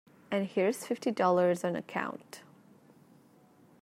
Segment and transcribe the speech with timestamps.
[0.31, 2.41] And here's fifty dollars on account.